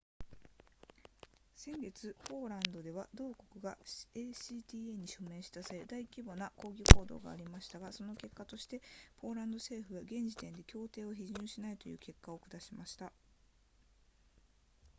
[1.55, 3.77] 先月ポーランドでは同国が
[4.15, 8.81] acta に署名した際に大規模な抗議行動がありましたがその結果として
[9.17, 13.11] ポーランド政府は現時点で協定を批准しないという決定を下しました